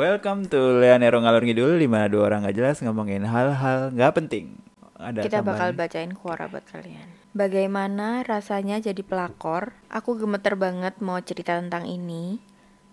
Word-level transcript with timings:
Welcome 0.00 0.48
to 0.48 0.80
Leonero 0.80 1.20
Ngalor 1.20 1.44
Ngidul 1.44 1.76
Di 1.76 1.84
mana 1.84 2.08
dua 2.08 2.32
orang 2.32 2.48
gak 2.48 2.56
jelas 2.56 2.80
ngomongin 2.80 3.20
hal-hal 3.20 3.92
gak 3.92 4.16
penting 4.16 4.56
Ada 4.96 5.20
Kita 5.20 5.44
bakal 5.44 5.76
tambahan? 5.76 5.80
bacain 5.92 6.12
kuara 6.16 6.48
buat 6.48 6.64
kalian. 6.72 7.04
Bagaimana 7.36 8.24
rasanya 8.24 8.80
jadi 8.80 9.04
pelakor? 9.04 9.76
Aku 9.92 10.16
gemeter 10.16 10.56
banget 10.56 10.96
mau 11.04 11.20
cerita 11.20 11.60
tentang 11.60 11.84
ini. 11.84 12.40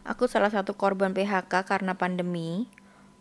Aku 0.04 0.28
salah 0.28 0.52
satu 0.52 0.76
korban 0.76 1.16
PHK 1.16 1.64
karena 1.64 1.96
pandemi. 1.96 2.68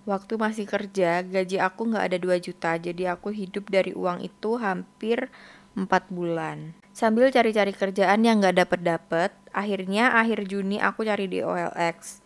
Waktu 0.02 0.34
masih 0.34 0.66
kerja, 0.66 1.22
gaji 1.22 1.62
aku 1.62 1.86
nggak 1.86 2.10
ada 2.10 2.18
2 2.18 2.42
juta, 2.42 2.74
jadi 2.82 3.14
aku 3.14 3.30
hidup 3.30 3.70
dari 3.70 3.94
uang 3.94 4.18
itu 4.26 4.58
hampir 4.58 5.30
4 5.78 5.86
bulan. 6.10 6.74
Sambil 6.90 7.30
cari-cari 7.30 7.70
kerjaan 7.70 8.26
yang 8.26 8.42
nggak 8.42 8.66
dapet-dapet, 8.66 9.30
akhirnya 9.54 10.14
akhir 10.14 10.46
Juni 10.50 10.82
aku 10.82 11.06
cari 11.06 11.30
di 11.30 11.38
OLX. 11.42 12.22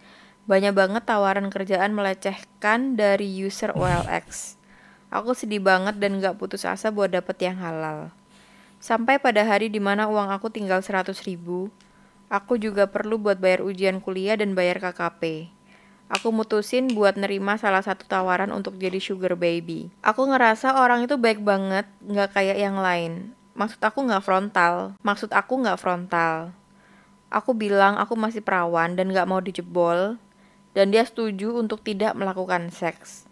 Banyak 0.50 0.74
banget 0.74 1.06
tawaran 1.06 1.46
kerjaan 1.46 1.94
melecehkan 1.94 2.98
dari 2.98 3.22
user 3.22 3.70
OLX. 3.70 4.58
Aku 5.06 5.30
sedih 5.30 5.62
banget 5.62 6.02
dan 6.02 6.18
gak 6.18 6.42
putus 6.42 6.66
asa 6.66 6.90
buat 6.90 7.06
dapet 7.06 7.38
yang 7.38 7.54
halal. 7.62 8.10
Sampai 8.82 9.22
pada 9.22 9.46
hari 9.46 9.70
di 9.70 9.78
mana 9.78 10.10
uang 10.10 10.26
aku 10.34 10.50
tinggal 10.50 10.82
100 10.82 11.14
ribu, 11.22 11.70
aku 12.26 12.58
juga 12.58 12.90
perlu 12.90 13.14
buat 13.14 13.38
bayar 13.38 13.62
ujian 13.62 14.02
kuliah 14.02 14.34
dan 14.34 14.58
bayar 14.58 14.82
KKP. 14.82 15.46
Aku 16.10 16.34
mutusin 16.34 16.90
buat 16.98 17.14
nerima 17.14 17.54
salah 17.54 17.86
satu 17.86 18.02
tawaran 18.10 18.50
untuk 18.50 18.74
jadi 18.74 18.98
sugar 18.98 19.38
baby. 19.38 19.86
Aku 20.02 20.26
ngerasa 20.26 20.82
orang 20.82 21.06
itu 21.06 21.14
baik 21.14 21.46
banget, 21.46 21.86
gak 22.10 22.34
kayak 22.34 22.58
yang 22.58 22.74
lain. 22.74 23.38
Maksud 23.54 23.78
aku 23.78 24.02
gak 24.02 24.26
frontal. 24.26 24.98
Maksud 25.06 25.30
aku 25.30 25.62
gak 25.62 25.78
frontal. 25.78 26.50
Aku 27.30 27.54
bilang 27.54 28.02
aku 28.02 28.18
masih 28.18 28.42
perawan 28.42 28.98
dan 28.98 29.14
gak 29.14 29.30
mau 29.30 29.38
dijebol, 29.38 30.18
dan 30.72 30.94
dia 30.94 31.02
setuju 31.02 31.58
untuk 31.58 31.82
tidak 31.82 32.14
melakukan 32.14 32.70
seks. 32.70 33.26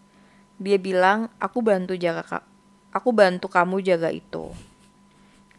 Dia 0.59 0.75
bilang, 0.75 1.31
aku 1.39 1.63
bantu 1.63 1.95
jaga 1.95 2.43
aku 2.91 3.09
bantu 3.13 3.47
kamu 3.47 3.79
jaga 3.85 4.09
itu. 4.11 4.51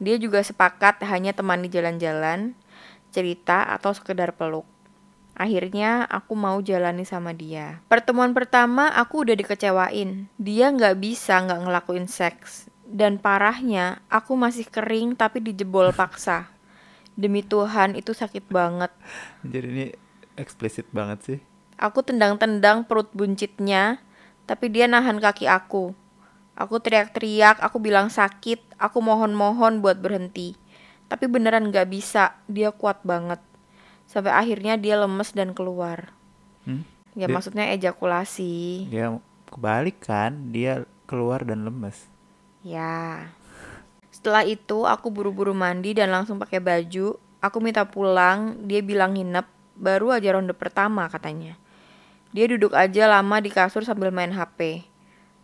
Dia 0.01 0.17
juga 0.17 0.41
sepakat 0.41 1.05
hanya 1.09 1.37
temani 1.37 1.69
jalan-jalan, 1.69 2.57
cerita 3.13 3.69
atau 3.69 3.93
sekedar 3.93 4.33
peluk. 4.37 4.65
Akhirnya 5.37 6.05
aku 6.05 6.37
mau 6.37 6.61
jalani 6.61 7.09
sama 7.09 7.33
dia. 7.33 7.81
Pertemuan 7.89 8.37
pertama 8.37 8.93
aku 8.93 9.25
udah 9.25 9.37
dikecewain. 9.37 10.29
Dia 10.37 10.69
nggak 10.69 11.01
bisa 11.01 11.41
nggak 11.41 11.61
ngelakuin 11.65 12.09
seks. 12.09 12.69
Dan 12.85 13.23
parahnya, 13.23 14.03
aku 14.11 14.35
masih 14.35 14.67
kering 14.67 15.15
tapi 15.15 15.41
dijebol 15.41 15.95
paksa. 15.95 16.51
Demi 17.15 17.41
Tuhan 17.41 17.95
itu 17.95 18.11
sakit 18.13 18.51
banget. 18.51 18.91
Jadi 19.47 19.67
ini 19.71 19.87
eksplisit 20.37 20.89
banget 20.91 21.19
sih 21.23 21.41
Aku 21.81 22.05
tendang-tendang 22.05 22.85
perut 22.85 23.09
buncitnya, 23.17 24.05
tapi 24.45 24.69
dia 24.69 24.85
nahan 24.85 25.17
kaki 25.17 25.49
aku. 25.49 25.97
Aku 26.53 26.77
teriak-teriak, 26.77 27.57
aku 27.65 27.81
bilang 27.81 28.13
sakit, 28.13 28.61
aku 28.77 29.01
mohon-mohon 29.01 29.81
buat 29.81 29.97
berhenti. 29.97 30.61
Tapi 31.09 31.25
beneran 31.25 31.73
gak 31.73 31.89
bisa, 31.89 32.37
dia 32.45 32.69
kuat 32.69 33.01
banget. 33.01 33.41
Sampai 34.05 34.29
akhirnya 34.37 34.77
dia 34.77 35.01
lemes 35.01 35.33
dan 35.33 35.57
keluar. 35.57 36.13
hmm? 36.69 36.85
Ya 37.17 37.27
Dia- 37.27 37.33
maksudnya 37.33 37.65
ejakulasi. 37.73 38.87
Dia 38.93 39.17
kebalik 39.51 39.99
kan 40.05 40.53
Dia 40.55 40.87
keluar 41.11 41.43
dan 41.43 41.67
lemes 41.67 42.07
Ya. 42.63 43.33
Setelah 44.13 44.45
itu 44.45 44.85
aku 44.85 45.09
buru-buru 45.09 45.57
mandi 45.57 45.97
dan 45.97 46.13
langsung 46.13 46.37
pakai 46.37 46.61
baju. 46.61 47.17
Aku 47.41 47.57
minta 47.65 47.89
pulang, 47.89 48.69
dia 48.69 48.85
bilang 48.85 49.17
nginep, 49.17 49.49
baru 49.81 50.13
aja 50.13 50.37
ronde 50.37 50.53
pertama 50.53 51.09
katanya. 51.09 51.57
Dia 52.31 52.47
duduk 52.47 52.79
aja 52.79 53.11
lama 53.11 53.43
di 53.43 53.51
kasur 53.51 53.83
sambil 53.83 54.15
main 54.15 54.31
HP. 54.31 54.87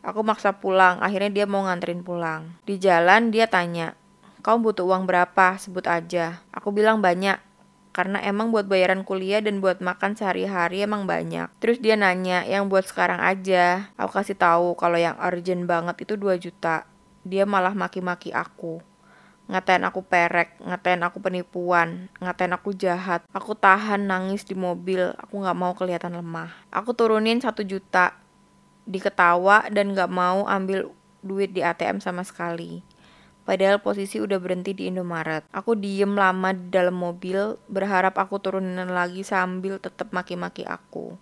Aku 0.07 0.23
maksa 0.23 0.55
pulang, 0.55 1.03
akhirnya 1.03 1.43
dia 1.43 1.47
mau 1.51 1.67
nganterin 1.67 2.07
pulang. 2.07 2.55
Di 2.63 2.79
jalan 2.79 3.35
dia 3.35 3.51
tanya, 3.51 3.99
"Kau 4.39 4.55
butuh 4.63 4.87
uang 4.87 5.03
berapa? 5.03 5.59
Sebut 5.59 5.83
aja." 5.91 6.47
Aku 6.55 6.71
bilang 6.71 7.03
banyak, 7.03 7.43
karena 7.91 8.23
emang 8.23 8.55
buat 8.55 8.71
bayaran 8.71 9.03
kuliah 9.03 9.43
dan 9.43 9.59
buat 9.59 9.83
makan 9.83 10.15
sehari-hari 10.15 10.87
emang 10.87 11.11
banyak. 11.11 11.51
Terus 11.59 11.83
dia 11.83 11.99
nanya, 11.99 12.47
yang 12.47 12.71
buat 12.71 12.87
sekarang 12.87 13.19
aja. 13.19 13.91
Aku 13.99 14.15
kasih 14.15 14.39
tahu 14.39 14.79
kalau 14.79 14.95
yang 14.95 15.19
urgent 15.19 15.67
banget 15.67 16.07
itu 16.07 16.15
2 16.15 16.39
juta. 16.39 16.87
Dia 17.27 17.43
malah 17.49 17.75
maki-maki 17.75 18.31
aku. 18.31 18.79
Ngatain 19.47 19.87
aku 19.87 20.03
perek, 20.03 20.59
ngatain 20.59 21.07
aku 21.07 21.23
penipuan, 21.23 22.11
ngatain 22.19 22.51
aku 22.51 22.75
jahat. 22.75 23.23
Aku 23.31 23.55
tahan 23.55 24.03
nangis 24.03 24.43
di 24.43 24.59
mobil, 24.59 25.15
aku 25.15 25.39
nggak 25.39 25.55
mau 25.55 25.71
kelihatan 25.79 26.19
lemah. 26.19 26.51
Aku 26.75 26.99
turunin 26.99 27.39
satu 27.39 27.63
juta, 27.63 28.19
diketawa 28.91 29.71
dan 29.71 29.95
nggak 29.95 30.11
mau 30.11 30.51
ambil 30.51 30.91
duit 31.23 31.55
di 31.55 31.63
ATM 31.63 32.03
sama 32.03 32.27
sekali. 32.27 32.83
Padahal 33.47 33.79
posisi 33.79 34.19
udah 34.19 34.43
berhenti 34.43 34.75
di 34.75 34.91
Indomaret. 34.91 35.47
Aku 35.55 35.79
diem 35.79 36.19
lama 36.19 36.51
di 36.51 36.67
dalam 36.67 36.99
mobil, 36.99 37.55
berharap 37.71 38.19
aku 38.19 38.43
turunin 38.43 38.91
lagi 38.91 39.23
sambil 39.23 39.79
tetap 39.79 40.11
maki-maki 40.11 40.67
aku. 40.67 41.15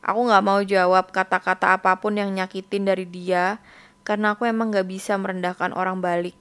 Aku 0.00 0.20
nggak 0.24 0.44
mau 0.44 0.64
jawab 0.64 1.12
kata-kata 1.12 1.76
apa 1.76 2.00
pun 2.00 2.16
yang 2.16 2.32
nyakitin 2.32 2.88
dari 2.88 3.04
dia, 3.04 3.60
karena 4.00 4.32
aku 4.32 4.48
emang 4.48 4.72
nggak 4.72 4.88
bisa 4.88 5.20
merendahkan 5.20 5.76
orang 5.76 6.00
balik 6.00 6.36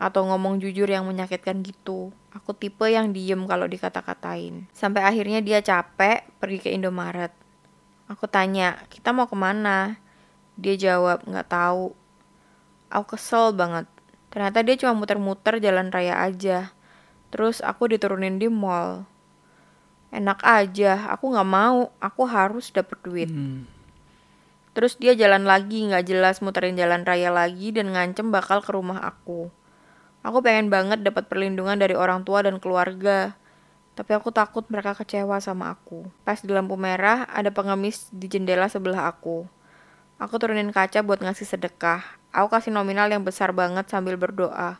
atau 0.00 0.24
ngomong 0.24 0.64
jujur 0.64 0.88
yang 0.88 1.04
menyakitkan 1.04 1.60
gitu. 1.60 2.08
Aku 2.32 2.56
tipe 2.56 2.88
yang 2.88 3.12
diem 3.12 3.44
kalau 3.44 3.68
dikata-katain. 3.68 4.64
Sampai 4.72 5.04
akhirnya 5.04 5.44
dia 5.44 5.60
capek 5.60 6.24
pergi 6.40 6.58
ke 6.64 6.72
Indomaret. 6.72 7.36
Aku 8.08 8.24
tanya, 8.24 8.80
kita 8.88 9.12
mau 9.12 9.28
ke 9.28 9.36
mana? 9.36 10.00
Dia 10.56 10.80
jawab, 10.80 11.28
nggak 11.28 11.52
tahu. 11.52 11.92
Aku 12.88 13.14
kesel 13.14 13.52
banget. 13.52 13.84
Ternyata 14.32 14.64
dia 14.64 14.80
cuma 14.80 14.96
muter-muter 14.96 15.60
jalan 15.60 15.92
raya 15.92 16.16
aja. 16.16 16.72
Terus 17.28 17.60
aku 17.60 17.92
diturunin 17.92 18.40
di 18.40 18.48
mall. 18.48 19.04
Enak 20.10 20.40
aja, 20.42 21.12
aku 21.12 21.28
nggak 21.28 21.50
mau. 21.50 21.92
Aku 22.00 22.24
harus 22.24 22.72
dapet 22.72 22.96
duit. 23.04 23.28
Hmm. 23.28 23.68
Terus 24.72 24.96
dia 24.96 25.12
jalan 25.12 25.44
lagi, 25.44 25.92
nggak 25.92 26.08
jelas 26.08 26.40
muterin 26.40 26.78
jalan 26.78 27.04
raya 27.04 27.28
lagi 27.28 27.68
dan 27.68 27.92
ngancem 27.92 28.32
bakal 28.32 28.64
ke 28.64 28.72
rumah 28.72 29.02
aku. 29.04 29.52
Aku 30.20 30.44
pengen 30.44 30.68
banget 30.68 31.00
dapat 31.00 31.32
perlindungan 31.32 31.80
dari 31.80 31.96
orang 31.96 32.28
tua 32.28 32.44
dan 32.44 32.60
keluarga. 32.60 33.32
Tapi 33.96 34.12
aku 34.16 34.28
takut 34.32 34.64
mereka 34.68 34.92
kecewa 34.92 35.40
sama 35.40 35.72
aku. 35.72 36.08
Pas 36.24 36.40
di 36.40 36.52
lampu 36.52 36.76
merah, 36.76 37.24
ada 37.32 37.48
pengemis 37.48 38.08
di 38.12 38.28
jendela 38.28 38.68
sebelah 38.68 39.08
aku. 39.08 39.48
Aku 40.20 40.36
turunin 40.36 40.68
kaca 40.68 41.00
buat 41.00 41.24
ngasih 41.24 41.48
sedekah. 41.48 42.04
Aku 42.36 42.52
kasih 42.52 42.68
nominal 42.68 43.08
yang 43.08 43.24
besar 43.24 43.56
banget 43.56 43.88
sambil 43.88 44.20
berdoa. 44.20 44.76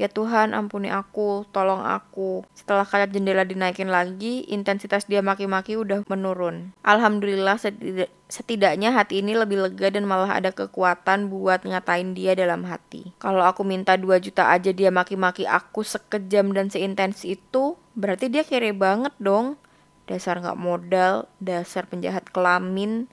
Ya 0.00 0.08
Tuhan, 0.08 0.56
ampuni 0.56 0.88
aku, 0.88 1.44
tolong 1.52 1.84
aku. 1.84 2.48
Setelah 2.56 2.88
kaca 2.88 3.04
jendela 3.04 3.44
dinaikin 3.44 3.92
lagi, 3.92 4.48
intensitas 4.48 5.04
dia 5.04 5.20
maki-maki 5.20 5.76
udah 5.76 6.08
menurun. 6.08 6.72
Alhamdulillah 6.80 7.60
setida- 7.60 8.08
setidaknya 8.24 8.96
hati 8.96 9.20
ini 9.20 9.36
lebih 9.36 9.60
lega 9.60 9.92
dan 9.92 10.08
malah 10.08 10.40
ada 10.40 10.56
kekuatan 10.56 11.28
buat 11.28 11.68
ngatain 11.68 12.16
dia 12.16 12.32
dalam 12.32 12.64
hati. 12.64 13.12
Kalau 13.20 13.44
aku 13.44 13.60
minta 13.60 14.00
2 14.00 14.16
juta 14.24 14.48
aja 14.48 14.72
dia 14.72 14.88
maki-maki 14.88 15.44
aku 15.44 15.84
sekejam 15.84 16.56
dan 16.56 16.72
seintens 16.72 17.28
itu, 17.28 17.76
berarti 17.92 18.32
dia 18.32 18.40
kere 18.40 18.72
banget 18.72 19.12
dong. 19.20 19.60
Dasar 20.08 20.40
nggak 20.40 20.56
modal, 20.56 21.28
dasar 21.44 21.84
penjahat 21.84 22.24
kelamin, 22.32 23.04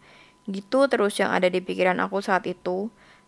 gitu 0.48 0.88
terus 0.88 1.19
yang 1.19 1.36
ada 1.36 1.52
di 1.52 1.59
pikiran 1.59 2.00
aku 2.00 2.24
saat 2.24 2.48
itu 2.48 2.88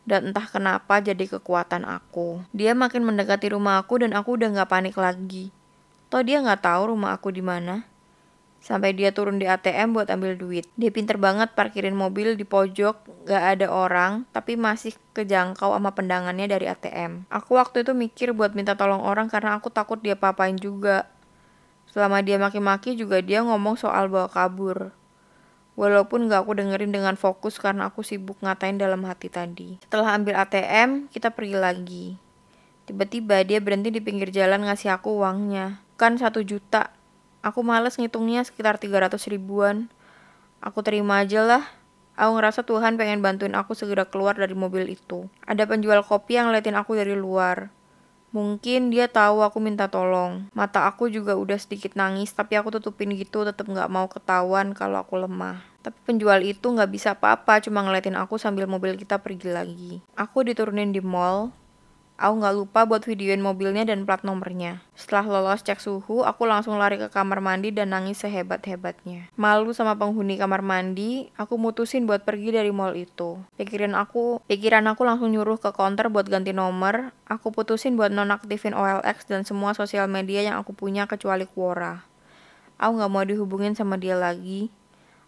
dan 0.09 0.33
entah 0.33 0.49
kenapa 0.49 0.97
jadi 0.97 1.37
kekuatan 1.37 1.85
aku. 1.85 2.41
Dia 2.49 2.73
makin 2.73 3.05
mendekati 3.05 3.53
rumah 3.53 3.77
aku 3.77 4.01
dan 4.01 4.17
aku 4.17 4.41
udah 4.41 4.49
nggak 4.49 4.69
panik 4.73 4.97
lagi. 4.97 5.53
Toh 6.09 6.25
dia 6.25 6.41
nggak 6.41 6.65
tahu 6.65 6.97
rumah 6.97 7.13
aku 7.13 7.29
di 7.29 7.45
mana. 7.45 7.85
Sampai 8.59 8.91
dia 8.91 9.15
turun 9.15 9.39
di 9.39 9.47
ATM 9.47 9.95
buat 9.95 10.11
ambil 10.11 10.35
duit. 10.35 10.67
Dia 10.75 10.91
pinter 10.91 11.15
banget 11.15 11.55
parkirin 11.55 11.95
mobil 11.95 12.35
di 12.35 12.43
pojok, 12.43 13.23
gak 13.23 13.43
ada 13.55 13.71
orang, 13.71 14.27
tapi 14.35 14.59
masih 14.59 14.91
kejangkau 15.15 15.71
sama 15.71 15.95
pendangannya 15.95 16.43
dari 16.43 16.67
ATM. 16.67 17.23
Aku 17.31 17.55
waktu 17.55 17.87
itu 17.87 17.95
mikir 17.95 18.35
buat 18.35 18.51
minta 18.59 18.75
tolong 18.75 18.99
orang 18.99 19.31
karena 19.31 19.55
aku 19.55 19.71
takut 19.71 20.03
dia 20.03 20.19
papain 20.19 20.59
juga. 20.59 21.07
Selama 21.87 22.19
dia 22.19 22.35
maki-maki 22.35 22.99
juga 22.99 23.23
dia 23.23 23.41
ngomong 23.47 23.79
soal 23.79 24.11
bawa 24.11 24.27
kabur. 24.27 24.91
Walaupun 25.79 26.27
gak 26.27 26.43
aku 26.43 26.59
dengerin 26.59 26.91
dengan 26.91 27.15
fokus 27.15 27.55
karena 27.55 27.87
aku 27.87 28.03
sibuk 28.03 28.35
ngatain 28.43 28.75
dalam 28.75 29.07
hati 29.07 29.31
tadi. 29.31 29.79
Setelah 29.79 30.19
ambil 30.19 30.35
ATM, 30.35 31.07
kita 31.07 31.31
pergi 31.31 31.55
lagi. 31.55 32.05
Tiba-tiba 32.83 33.47
dia 33.47 33.63
berhenti 33.63 33.87
di 33.87 34.03
pinggir 34.03 34.27
jalan 34.27 34.67
ngasih 34.67 34.91
aku 34.91 35.23
uangnya. 35.23 35.79
Kan 35.95 36.19
satu 36.19 36.43
juta. 36.43 36.91
Aku 37.39 37.63
males 37.63 37.95
ngitungnya 37.95 38.43
sekitar 38.43 38.75
300 38.75 39.15
ribuan. 39.31 39.87
Aku 40.59 40.83
terima 40.83 41.23
aja 41.23 41.47
lah. 41.47 41.63
Aku 42.19 42.35
ngerasa 42.35 42.67
Tuhan 42.67 42.99
pengen 42.99 43.23
bantuin 43.23 43.55
aku 43.55 43.71
segera 43.71 44.03
keluar 44.03 44.35
dari 44.35 44.51
mobil 44.51 44.83
itu. 44.91 45.31
Ada 45.47 45.63
penjual 45.63 46.03
kopi 46.03 46.35
yang 46.35 46.51
ngeliatin 46.51 46.75
aku 46.75 46.99
dari 46.99 47.15
luar. 47.15 47.71
Mungkin 48.29 48.93
dia 48.93 49.09
tahu 49.09 49.41
aku 49.41 49.57
minta 49.57 49.89
tolong. 49.89 50.45
Mata 50.53 50.85
aku 50.85 51.09
juga 51.09 51.33
udah 51.33 51.57
sedikit 51.57 51.97
nangis, 51.97 52.29
tapi 52.29 52.53
aku 52.53 52.69
tutupin 52.77 53.09
gitu 53.17 53.41
tetap 53.41 53.65
nggak 53.65 53.89
mau 53.89 54.05
ketahuan 54.05 54.77
kalau 54.77 55.01
aku 55.01 55.17
lemah. 55.17 55.65
Tapi 55.81 55.97
penjual 56.05 56.43
itu 56.45 56.69
nggak 56.69 56.91
bisa 56.91 57.17
apa-apa, 57.17 57.63
cuma 57.65 57.81
ngeliatin 57.81 58.13
aku 58.13 58.37
sambil 58.37 58.69
mobil 58.69 58.93
kita 58.99 59.17
pergi 59.17 59.49
lagi. 59.49 59.91
Aku 60.13 60.45
diturunin 60.45 60.93
di 60.93 61.01
mall, 61.01 61.49
Aku 62.19 62.43
nggak 62.43 62.51
lupa 62.51 62.83
buat 62.83 63.07
videoin 63.07 63.39
mobilnya 63.39 63.87
dan 63.87 64.03
plat 64.03 64.19
nomornya. 64.27 64.83
Setelah 64.91 65.39
lolos 65.39 65.63
cek 65.63 65.79
suhu, 65.79 66.27
aku 66.27 66.43
langsung 66.43 66.75
lari 66.75 66.99
ke 66.99 67.07
kamar 67.07 67.39
mandi 67.39 67.71
dan 67.71 67.95
nangis 67.95 68.19
sehebat-hebatnya. 68.19 69.31
Malu 69.39 69.71
sama 69.71 69.95
penghuni 69.95 70.35
kamar 70.35 70.59
mandi, 70.59 71.31
aku 71.39 71.55
mutusin 71.55 72.03
buat 72.03 72.27
pergi 72.27 72.59
dari 72.59 72.75
mall 72.75 72.91
itu. 72.99 73.39
Pikiran 73.55 73.95
aku, 73.95 74.43
pikiran 74.51 74.83
aku 74.91 75.07
langsung 75.07 75.31
nyuruh 75.31 75.63
ke 75.63 75.71
counter 75.71 76.11
buat 76.11 76.27
ganti 76.27 76.51
nomor. 76.51 77.15
Aku 77.23 77.55
putusin 77.55 77.95
buat 77.95 78.11
nonaktifin 78.11 78.75
OLX 78.75 79.23
dan 79.31 79.47
semua 79.47 79.71
sosial 79.71 80.11
media 80.11 80.43
yang 80.43 80.59
aku 80.59 80.75
punya 80.75 81.07
kecuali 81.07 81.47
Quora. 81.47 82.03
Aku 82.75 82.99
nggak 82.99 83.11
mau 83.15 83.23
dihubungin 83.23 83.79
sama 83.79 83.95
dia 83.95 84.19
lagi. 84.19 84.67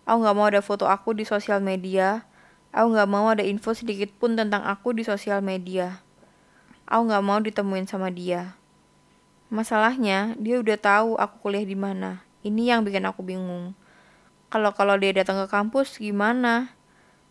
Aku 0.03 0.27
nggak 0.27 0.35
mau 0.35 0.51
ada 0.51 0.59
foto 0.59 0.91
aku 0.91 1.15
di 1.15 1.23
sosial 1.23 1.63
media. 1.63 2.27
Aku 2.75 2.91
nggak 2.91 3.07
mau 3.07 3.31
ada 3.31 3.47
info 3.47 3.71
sedikit 3.71 4.11
pun 4.19 4.35
tentang 4.35 4.67
aku 4.67 4.91
di 4.91 5.07
sosial 5.07 5.39
media. 5.39 6.03
Aku 6.91 7.07
nggak 7.07 7.23
mau 7.23 7.39
ditemuin 7.39 7.87
sama 7.87 8.11
dia. 8.11 8.59
Masalahnya, 9.47 10.35
dia 10.35 10.59
udah 10.59 10.75
tahu 10.75 11.15
aku 11.15 11.47
kuliah 11.47 11.63
di 11.63 11.71
mana. 11.79 12.27
Ini 12.43 12.75
yang 12.75 12.83
bikin 12.83 13.07
aku 13.07 13.23
bingung. 13.23 13.71
Kalau 14.51 14.75
kalau 14.75 14.99
dia 14.99 15.15
datang 15.15 15.39
ke 15.39 15.47
kampus 15.47 15.95
gimana? 15.95 16.75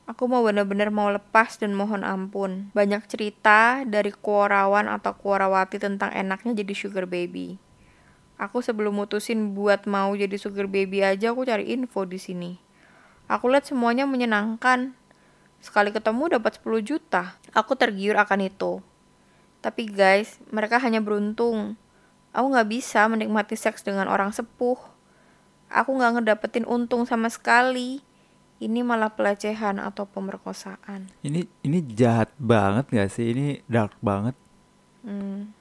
Aku 0.08 0.32
mau 0.32 0.40
bener-bener 0.40 0.88
mau 0.88 1.12
lepas 1.12 1.60
dan 1.60 1.76
mohon 1.76 2.08
ampun. 2.08 2.72
Banyak 2.72 3.04
cerita 3.04 3.84
dari 3.84 4.16
kuarawan 4.16 4.88
atau 4.88 5.12
kuarawati 5.12 5.76
tentang 5.76 6.08
enaknya 6.16 6.56
jadi 6.56 6.72
sugar 6.72 7.04
baby. 7.04 7.60
Aku 8.40 8.64
sebelum 8.64 8.96
mutusin 8.96 9.52
buat 9.52 9.84
mau 9.84 10.16
jadi 10.16 10.40
sugar 10.40 10.72
baby 10.72 11.04
aja 11.04 11.36
aku 11.36 11.44
cari 11.44 11.68
info 11.68 12.08
di 12.08 12.16
sini. 12.16 12.56
Aku 13.28 13.52
lihat 13.52 13.68
semuanya 13.68 14.08
menyenangkan. 14.08 14.96
Sekali 15.60 15.92
ketemu 15.92 16.40
dapat 16.40 16.56
10 16.64 16.80
juta. 16.80 17.36
Aku 17.52 17.76
tergiur 17.76 18.16
akan 18.16 18.48
itu. 18.48 18.80
Tapi 19.60 19.92
guys, 19.92 20.40
mereka 20.48 20.80
hanya 20.80 21.04
beruntung. 21.04 21.76
Aku 22.32 22.46
nggak 22.48 22.68
bisa 22.72 23.04
menikmati 23.12 23.56
seks 23.60 23.84
dengan 23.84 24.08
orang 24.08 24.32
sepuh. 24.32 24.80
Aku 25.70 25.94
nggak 25.94 26.20
ngedapetin 26.20 26.64
untung 26.64 27.04
sama 27.04 27.28
sekali. 27.28 28.00
Ini 28.60 28.84
malah 28.84 29.16
pelecehan 29.16 29.80
atau 29.80 30.04
pemerkosaan. 30.04 31.08
Ini 31.24 31.48
ini 31.64 31.78
jahat 31.96 32.28
banget 32.36 32.92
gak 32.92 33.08
sih? 33.08 33.32
Ini 33.32 33.64
dark 33.64 33.96
banget. 34.04 34.36
Hmm. 35.00 35.56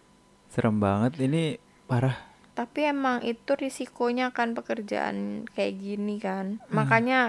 Serem 0.51 0.83
banget. 0.83 1.15
Ini 1.15 1.63
parah. 1.87 2.19
Tapi 2.59 2.91
emang 2.91 3.23
itu 3.23 3.55
risikonya 3.55 4.35
kan 4.35 4.51
pekerjaan 4.51 5.47
kayak 5.55 5.79
gini 5.79 6.19
kan. 6.19 6.59
Hmm. 6.67 6.75
Makanya 6.75 7.19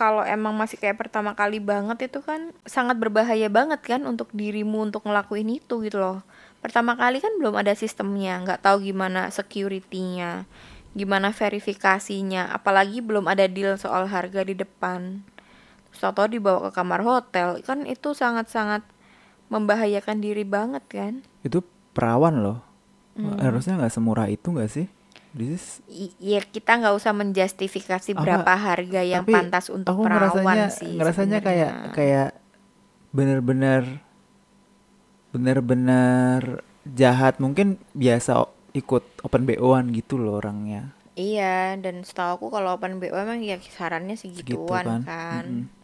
kalau 0.00 0.24
emang 0.24 0.56
masih 0.56 0.80
kayak 0.80 0.96
pertama 0.96 1.36
kali 1.36 1.60
banget 1.60 2.08
itu 2.08 2.24
kan 2.24 2.56
sangat 2.64 2.96
berbahaya 2.96 3.52
banget 3.52 3.84
kan 3.84 4.08
untuk 4.08 4.32
dirimu 4.32 4.88
untuk 4.88 5.04
ngelakuin 5.04 5.60
itu 5.60 5.84
gitu 5.84 6.00
loh. 6.00 6.24
Pertama 6.64 6.96
kali 6.96 7.20
kan 7.20 7.36
belum 7.36 7.52
ada 7.60 7.76
sistemnya 7.76 8.40
nggak 8.40 8.64
tahu 8.64 8.80
gimana 8.80 9.28
securitynya 9.28 10.48
gimana 10.90 11.30
verifikasinya 11.30 12.50
apalagi 12.50 12.98
belum 12.98 13.30
ada 13.30 13.44
deal 13.44 13.76
soal 13.76 14.08
harga 14.08 14.40
di 14.40 14.56
depan. 14.56 15.20
Terus 15.92 16.00
tau 16.00 16.24
dibawa 16.24 16.72
ke 16.72 16.80
kamar 16.80 17.04
hotel 17.04 17.60
kan 17.60 17.84
itu 17.84 18.16
sangat-sangat 18.16 18.80
membahayakan 19.52 20.24
diri 20.24 20.48
banget 20.48 20.82
kan. 20.88 21.20
Itu 21.44 21.60
perawan 21.92 22.40
loh. 22.40 22.70
Hmm. 23.20 23.36
harusnya 23.42 23.76
nggak 23.76 23.92
semurah 23.92 24.30
itu 24.30 24.48
nggak 24.54 24.70
sih 24.70 24.86
This 25.30 25.78
ya 26.18 26.42
kita 26.42 26.82
nggak 26.82 26.94
usah 26.98 27.14
menjustifikasi 27.14 28.18
berapa 28.18 28.50
harga 28.50 29.00
yang 29.06 29.22
tapi 29.22 29.34
pantas 29.38 29.70
untuk 29.70 30.02
aku 30.02 30.10
perawan 30.10 30.42
ngerasanya, 30.42 30.68
sih. 30.74 30.94
Ngerasanya 30.98 31.38
kayak 31.38 31.72
kayak 31.94 32.30
bener-bener 33.14 34.02
bener-bener 35.30 36.66
jahat 36.82 37.38
mungkin 37.38 37.78
biasa 37.94 38.50
ikut 38.74 39.22
open 39.22 39.46
BO-an 39.46 39.94
gitu 39.94 40.18
loh 40.18 40.42
orangnya. 40.42 40.94
Iya, 41.18 41.76
dan 41.78 42.06
setahu 42.06 42.38
aku 42.38 42.46
kalau 42.54 42.78
open 42.78 43.02
BO 43.02 43.14
emang 43.14 43.42
ya 43.42 43.58
kisarannya 43.58 44.14
segituan 44.14 44.46
Segitu 44.46 44.66
kan. 44.66 45.00
kan. 45.06 45.44
Mm 45.46 45.58
-hmm. 45.62 45.78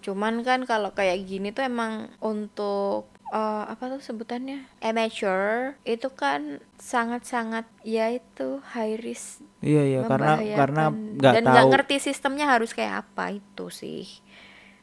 Cuman 0.00 0.34
kan 0.42 0.60
kalau 0.64 0.90
kayak 0.96 1.22
gini 1.28 1.52
tuh 1.54 1.64
emang 1.64 2.10
untuk 2.18 3.10
uh, 3.30 3.64
apa 3.70 3.96
tuh 3.96 4.02
sebutannya? 4.02 4.66
Amateur. 4.82 5.74
Itu 5.86 6.12
kan 6.12 6.60
sangat-sangat 6.76 7.64
ya 7.86 8.10
itu 8.10 8.60
high 8.74 8.98
risk. 9.00 9.40
Iya 9.62 9.82
iya 9.86 10.00
karena 10.04 10.36
karena 10.38 10.82
nggak 10.90 11.32
dan 11.40 11.42
nggak 11.46 11.66
ngerti 11.72 11.96
sistemnya 12.02 12.50
harus 12.50 12.74
kayak 12.74 13.06
apa 13.08 13.38
itu 13.38 13.70
sih. 13.70 14.04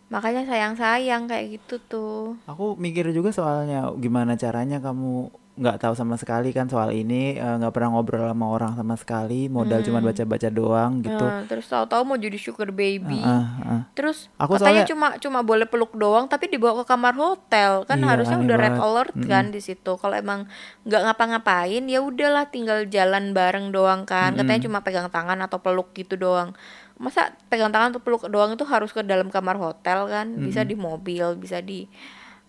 Makanya 0.08 0.48
sayang-sayang 0.48 1.28
kayak 1.28 1.60
gitu 1.60 1.76
tuh. 1.84 2.24
Aku 2.48 2.80
mikir 2.80 3.12
juga 3.12 3.36
soalnya 3.36 3.92
gimana 4.00 4.40
caranya 4.40 4.80
kamu 4.80 5.28
nggak 5.58 5.82
tahu 5.82 5.94
sama 5.98 6.14
sekali 6.22 6.54
kan 6.54 6.70
soal 6.70 6.94
ini 6.94 7.34
eh, 7.34 7.56
nggak 7.58 7.74
uh, 7.74 7.76
pernah 7.76 7.98
ngobrol 7.98 8.30
sama 8.30 8.46
orang 8.46 8.78
sama 8.78 8.94
sekali 8.94 9.50
modal 9.50 9.82
hmm. 9.82 9.88
cuma 9.90 10.00
baca-baca 10.06 10.50
doang 10.54 11.02
gitu 11.02 11.26
uh, 11.26 11.42
terus 11.50 11.66
tahu-tahu 11.66 12.02
mau 12.06 12.14
jadi 12.14 12.38
sugar 12.38 12.70
baby 12.70 13.18
uh, 13.18 13.42
uh, 13.42 13.62
uh. 13.66 13.82
terus 13.98 14.30
aku 14.38 14.62
katanya 14.62 14.86
soalnya, 14.86 14.90
cuma 14.94 15.08
cuma 15.18 15.40
boleh 15.42 15.66
peluk 15.66 15.98
doang 15.98 16.30
tapi 16.30 16.54
dibawa 16.54 16.86
ke 16.86 16.94
kamar 16.94 17.18
hotel 17.18 17.90
kan 17.90 17.98
iya, 17.98 18.06
harusnya 18.06 18.38
udah 18.38 18.58
red 18.62 18.78
alert 18.78 19.14
mm 19.18 19.22
-hmm. 19.26 19.32
kan 19.34 19.46
di 19.50 19.62
situ 19.66 19.92
kalau 19.98 20.14
emang 20.14 20.46
nggak 20.86 21.02
ngapa-ngapain 21.10 21.84
ya 21.90 22.00
udahlah 22.06 22.46
tinggal 22.54 22.86
jalan 22.86 23.34
bareng 23.34 23.74
doang 23.74 24.06
kan 24.06 24.38
mm 24.38 24.38
-hmm. 24.38 24.46
katanya 24.46 24.62
cuma 24.70 24.78
pegang 24.86 25.10
tangan 25.10 25.42
atau 25.42 25.58
peluk 25.58 25.90
gitu 25.98 26.22
doang 26.22 26.54
masa 27.02 27.34
pegang 27.50 27.74
tangan 27.74 27.98
atau 27.98 28.02
peluk 28.06 28.30
doang 28.30 28.54
itu 28.54 28.66
harus 28.70 28.94
ke 28.94 29.02
dalam 29.02 29.34
kamar 29.34 29.58
hotel 29.58 30.06
kan 30.06 30.38
bisa 30.38 30.62
mm 30.62 30.70
-hmm. 30.70 30.70
di 30.70 30.76
mobil 30.78 31.26
bisa 31.42 31.58
di 31.66 31.90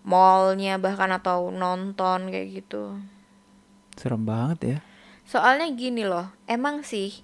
mallnya 0.03 0.79
bahkan 0.79 1.11
atau 1.11 1.51
nonton 1.51 2.31
kayak 2.31 2.63
gitu. 2.63 2.97
Serem 3.99 4.23
banget 4.23 4.59
ya. 4.63 4.77
Soalnya 5.27 5.67
gini 5.75 6.07
loh 6.07 6.31
emang 6.49 6.81
sih 6.81 7.21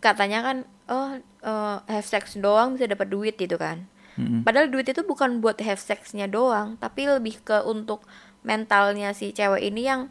katanya 0.00 0.40
kan 0.40 0.56
oh 0.90 1.20
uh, 1.44 1.84
have 1.86 2.08
sex 2.08 2.36
doang 2.36 2.76
bisa 2.76 2.90
dapat 2.90 3.08
duit 3.08 3.36
gitu 3.38 3.56
kan. 3.60 3.86
Mm-hmm. 4.18 4.42
padahal 4.42 4.66
duit 4.68 4.90
itu 4.90 5.06
bukan 5.06 5.38
buat 5.38 5.62
have 5.62 5.78
sexnya 5.78 6.26
doang 6.26 6.74
tapi 6.82 7.06
lebih 7.06 7.40
ke 7.46 7.62
untuk 7.62 8.02
mentalnya 8.42 9.14
si 9.14 9.30
cewek 9.30 9.62
ini 9.62 9.86
yang 9.86 10.10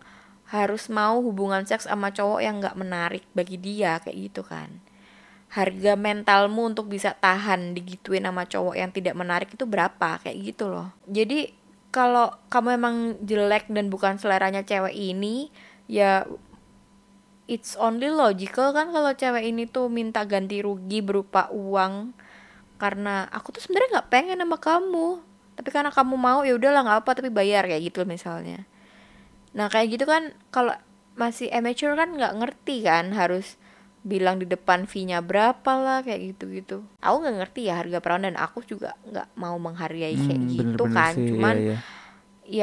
harus 0.49 0.89
mau 0.89 1.21
hubungan 1.21 1.61
seks 1.61 1.85
sama 1.85 2.09
cowok 2.09 2.41
yang 2.41 2.57
nggak 2.57 2.73
menarik 2.73 3.23
bagi 3.37 3.61
dia 3.61 4.01
kayak 4.01 4.17
gitu 4.17 4.41
kan. 4.41 4.81
Harga 5.49 5.93
mentalmu 5.97 6.73
untuk 6.73 6.89
bisa 6.89 7.13
tahan 7.17 7.73
digituin 7.77 8.25
sama 8.25 8.45
cowok 8.49 8.75
yang 8.77 8.89
tidak 8.89 9.13
menarik 9.17 9.49
itu 9.53 9.65
berapa 9.69 10.21
kayak 10.21 10.37
gitu 10.41 10.69
loh. 10.69 10.93
Jadi 11.05 11.53
kalau 11.89 12.33
kamu 12.53 12.77
emang 12.77 12.95
jelek 13.25 13.69
dan 13.73 13.89
bukan 13.89 14.21
seleranya 14.21 14.61
cewek 14.61 14.93
ini 14.93 15.49
ya 15.89 16.25
it's 17.49 17.73
only 17.81 18.13
logical 18.13 18.69
kan 18.69 18.93
kalau 18.93 19.09
cewek 19.17 19.41
ini 19.49 19.65
tuh 19.65 19.89
minta 19.89 20.21
ganti 20.29 20.61
rugi 20.61 21.01
berupa 21.01 21.49
uang. 21.49 22.13
Karena 22.79 23.25
aku 23.33 23.57
tuh 23.57 23.65
sebenarnya 23.65 23.99
nggak 23.99 24.09
pengen 24.13 24.39
sama 24.39 24.57
kamu. 24.61 25.07
Tapi 25.57 25.69
karena 25.73 25.91
kamu 25.91 26.15
mau 26.15 26.45
ya 26.45 26.55
udahlah 26.55 26.85
nggak 26.85 26.99
apa 27.03 27.11
tapi 27.17 27.33
bayar 27.33 27.65
kayak 27.65 27.89
gitu 27.89 28.05
misalnya. 28.05 28.69
Nah 29.57 29.67
kayak 29.67 29.97
gitu 29.97 30.05
kan 30.05 30.37
kalau 30.53 30.77
masih 31.17 31.49
amateur 31.51 31.97
kan 31.97 32.15
nggak 32.15 32.37
ngerti 32.37 32.85
kan 32.85 33.11
harus 33.11 33.59
bilang 33.99 34.39
di 34.39 34.47
depan 34.47 34.87
fee-nya 34.87 35.19
berapa 35.19 35.71
lah 35.75 35.99
kayak 36.01 36.35
gitu-gitu. 36.35 36.83
Aku 37.03 37.15
nggak 37.19 37.35
ngerti 37.43 37.67
ya 37.67 37.83
harga 37.83 37.99
perawan 37.99 38.25
dan 38.31 38.37
aku 38.39 38.63
juga 38.63 38.95
nggak 39.03 39.27
mau 39.35 39.59
menghargai 39.59 40.15
hmm, 40.15 40.25
kayak 40.25 40.41
gitu 40.55 40.83
bener 40.87 40.95
kan. 40.95 41.13
Sih, 41.15 41.27
Cuman 41.33 41.55
iya, 41.59 41.67
iya. 41.75 41.77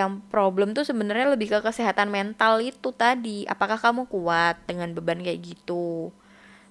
yang 0.00 0.24
problem 0.32 0.72
tuh 0.72 0.88
sebenarnya 0.88 1.36
lebih 1.36 1.52
ke 1.52 1.58
kesehatan 1.60 2.08
mental 2.08 2.64
itu 2.64 2.88
tadi. 2.96 3.44
Apakah 3.44 3.76
kamu 3.76 4.08
kuat 4.08 4.64
dengan 4.64 4.96
beban 4.96 5.20
kayak 5.20 5.44
gitu? 5.44 6.10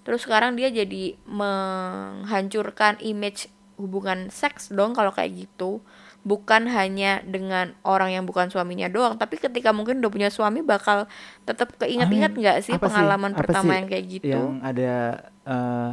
Terus 0.06 0.26
sekarang 0.26 0.58
dia 0.58 0.70
jadi 0.70 1.18
menghancurkan 1.26 3.02
image 3.02 3.50
hubungan 3.78 4.32
seks 4.32 4.72
dong 4.72 4.96
kalau 4.96 5.12
kayak 5.12 5.46
gitu 5.46 5.84
bukan 6.26 6.66
hanya 6.66 7.22
dengan 7.22 7.78
orang 7.86 8.18
yang 8.18 8.26
bukan 8.26 8.50
suaminya 8.50 8.90
doang 8.90 9.14
tapi 9.14 9.38
ketika 9.38 9.70
mungkin 9.70 10.02
udah 10.02 10.10
punya 10.10 10.30
suami 10.34 10.66
bakal 10.66 11.06
tetap 11.46 11.78
keinget-inget 11.78 12.34
nggak 12.34 12.58
sih 12.66 12.74
pengalaman 12.82 13.38
sih? 13.38 13.40
pertama 13.46 13.72
sih 13.72 13.78
yang 13.78 13.88
kayak 13.88 14.06
gitu 14.10 14.34
yang 14.34 14.58
ada 14.66 14.94
uh, 15.46 15.90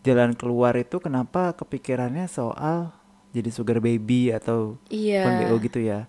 jalan 0.00 0.32
keluar 0.32 0.72
itu 0.80 0.96
kenapa 0.96 1.52
kepikirannya 1.52 2.24
soal 2.24 2.96
jadi 3.36 3.52
sugar 3.52 3.84
baby 3.84 4.32
atau 4.32 4.80
iya. 4.88 5.28
gitu 5.60 5.84
ya 5.84 6.08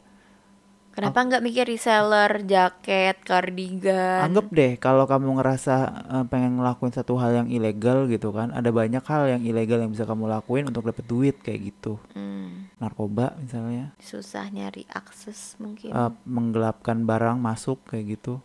Kenapa 0.98 1.22
nggak 1.22 1.46
mikir 1.46 1.70
reseller, 1.70 2.42
jaket, 2.42 3.22
cardigan? 3.22 4.26
Anggap 4.26 4.50
deh 4.50 4.82
kalau 4.82 5.06
kamu 5.06 5.38
ngerasa 5.38 5.76
uh, 6.10 6.26
pengen 6.26 6.58
ngelakuin 6.58 6.90
satu 6.90 7.22
hal 7.22 7.46
yang 7.46 7.48
ilegal 7.54 8.10
gitu 8.10 8.34
kan, 8.34 8.50
ada 8.50 8.74
banyak 8.74 9.06
hal 9.06 9.30
yang 9.30 9.46
ilegal 9.46 9.78
yang 9.78 9.94
bisa 9.94 10.10
kamu 10.10 10.26
lakuin 10.26 10.66
untuk 10.66 10.90
dapet 10.90 11.06
duit 11.06 11.38
kayak 11.38 11.70
gitu. 11.70 12.02
Hmm. 12.18 12.74
Narkoba 12.82 13.38
misalnya. 13.38 13.94
Susah 14.02 14.50
nyari 14.50 14.90
akses 14.90 15.54
mungkin. 15.62 15.94
Uh, 15.94 16.10
menggelapkan 16.26 17.06
barang 17.06 17.38
masuk 17.38 17.78
kayak 17.86 18.18
gitu. 18.18 18.42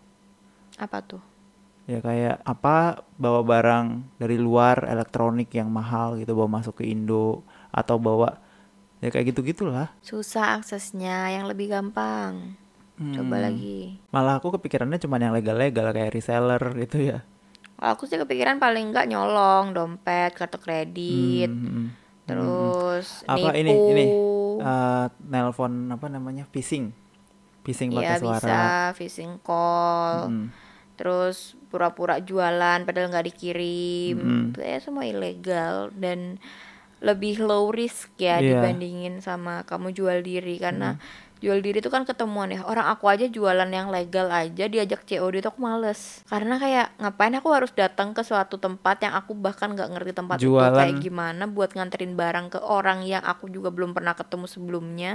Apa 0.77 1.01
tuh? 1.01 1.25
ya 1.83 1.99
kayak 1.99 2.47
apa 2.47 3.03
bawa 3.19 3.43
barang 3.43 3.87
dari 4.15 4.39
luar 4.39 4.87
elektronik 4.87 5.51
yang 5.51 5.67
mahal 5.67 6.15
gitu 6.15 6.39
bawa 6.39 6.63
masuk 6.63 6.79
ke 6.79 6.87
Indo 6.87 7.43
atau 7.75 7.99
bawa 7.99 8.39
ya 9.03 9.11
kayak 9.11 9.35
gitu 9.35 9.43
gitulah 9.43 9.91
susah 9.99 10.63
aksesnya 10.63 11.35
yang 11.35 11.51
lebih 11.51 11.75
gampang 11.75 12.55
hmm. 13.03 13.15
coba 13.19 13.51
lagi 13.51 13.99
malah 14.15 14.39
aku 14.39 14.55
kepikirannya 14.55 15.03
cuma 15.03 15.19
yang 15.19 15.35
legal-legal 15.35 15.91
kayak 15.91 16.15
reseller 16.15 16.63
gitu 16.79 17.11
ya 17.11 17.27
aku 17.83 18.07
sih 18.07 18.15
kepikiran 18.15 18.63
paling 18.63 18.95
enggak 18.95 19.11
nyolong 19.11 19.75
dompet 19.75 20.39
kartu 20.39 20.63
kredit 20.63 21.51
hmm. 21.51 21.59
hmm, 21.59 21.75
hmm. 21.75 21.87
terus 22.31 23.27
hmm. 23.27 23.35
apa 23.35 23.49
nipu. 23.51 23.59
ini 23.59 23.73
ini 23.75 24.05
uh, 24.63 25.07
nelpon 25.27 25.91
apa 25.91 26.07
namanya 26.07 26.47
phishing 26.55 26.95
phishing 27.67 27.91
pakai 27.91 28.07
ya, 28.07 28.23
suara 28.23 28.39
bisa 28.39 28.63
phishing 28.95 29.43
call 29.43 30.31
hmm. 30.31 30.47
terus 30.95 31.59
pura-pura 31.75 32.23
jualan 32.23 32.87
padahal 32.87 33.11
nggak 33.11 33.35
dikirim 33.35 34.15
hmm. 34.15 34.47
itu 34.55 34.59
ya 34.63 34.79
semua 34.79 35.03
ilegal 35.03 35.91
dan 35.99 36.39
lebih 37.03 37.43
low 37.43 37.75
risk 37.75 38.15
ya 38.17 38.39
yeah. 38.39 38.63
dibandingin 38.63 39.19
sama 39.19 39.67
kamu 39.67 39.91
jual 39.91 40.23
diri 40.23 40.57
karena 40.63 40.97
hmm. 40.97 41.43
jual 41.43 41.59
diri 41.59 41.83
itu 41.83 41.91
kan 41.91 42.07
ketemuan 42.07 42.55
ya 42.55 42.63
orang 42.63 42.87
aku 42.95 43.11
aja 43.11 43.27
jualan 43.27 43.67
yang 43.67 43.91
legal 43.91 44.31
aja 44.31 44.71
diajak 44.71 45.03
COD 45.03 45.43
itu 45.43 45.49
aku 45.51 45.59
males 45.59 46.23
karena 46.31 46.63
kayak 46.63 46.95
ngapain 47.03 47.35
aku 47.35 47.51
harus 47.51 47.75
datang 47.75 48.15
ke 48.15 48.23
suatu 48.23 48.63
tempat 48.63 49.03
yang 49.03 49.19
aku 49.19 49.35
bahkan 49.35 49.75
nggak 49.75 49.91
ngerti 49.91 50.13
tempat 50.15 50.39
jualan. 50.39 50.71
itu 50.71 50.79
kayak 50.79 50.95
gimana 51.03 51.51
buat 51.51 51.75
nganterin 51.75 52.15
barang 52.15 52.47
ke 52.55 52.59
orang 52.63 53.03
yang 53.03 53.27
aku 53.27 53.51
juga 53.51 53.75
belum 53.75 53.91
pernah 53.91 54.15
ketemu 54.15 54.47
sebelumnya 54.47 55.13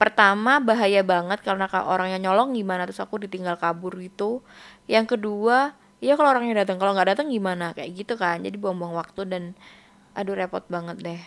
pertama 0.00 0.58
bahaya 0.58 1.04
banget 1.04 1.44
karena 1.44 1.68
kalau 1.68 1.92
orangnya 1.92 2.18
nyolong 2.18 2.56
gimana 2.56 2.88
terus 2.88 3.04
aku 3.04 3.20
ditinggal 3.20 3.60
kabur 3.60 3.94
gitu 4.00 4.40
yang 4.88 5.04
kedua 5.04 5.76
ya 6.00 6.16
kalau 6.16 6.32
orangnya 6.34 6.64
datang 6.64 6.80
kalau 6.80 6.96
nggak 6.96 7.14
datang 7.14 7.28
gimana 7.30 7.76
kayak 7.76 7.92
gitu 7.94 8.16
kan 8.16 8.40
jadi 8.42 8.56
buang-buang 8.58 8.96
waktu 8.96 9.22
dan 9.28 9.44
aduh 10.14 10.34
repot 10.34 10.64
banget 10.70 10.96
deh. 11.02 11.20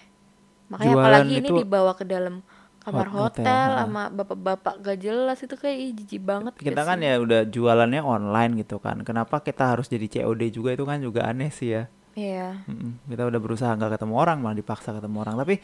Makanya 0.67 0.93
Jualan 0.95 1.03
apalagi 1.03 1.33
ini 1.39 1.49
dibawa 1.63 1.91
ke 1.95 2.03
dalam 2.03 2.43
kamar 2.87 3.07
hotel, 3.11 3.43
hotel 3.43 3.69
sama 3.83 4.03
bapak-bapak 4.07 4.73
gak 4.79 4.97
jelas 5.03 5.37
itu 5.43 5.55
kayak 5.59 5.91
jijik 5.91 6.23
banget 6.23 6.55
kita 6.55 6.87
kan 6.87 7.03
ya 7.03 7.19
udah 7.19 7.43
jualannya 7.43 7.99
online 7.99 8.63
gitu 8.63 8.79
kan. 8.79 9.03
Kenapa 9.03 9.43
kita 9.43 9.75
harus 9.75 9.91
jadi 9.91 10.07
COD 10.07 10.55
juga? 10.55 10.71
Itu 10.71 10.87
kan 10.87 11.03
juga 11.03 11.27
aneh 11.27 11.51
sih 11.51 11.75
ya. 11.75 11.83
Iya. 12.15 12.63
Mm 12.65 13.11
kita 13.11 13.27
udah 13.27 13.39
berusaha 13.43 13.71
nggak 13.75 13.99
ketemu 13.99 14.13
orang 14.15 14.39
malah 14.39 14.55
dipaksa 14.55 14.95
ketemu 14.95 15.17
orang. 15.19 15.35
Tapi 15.35 15.55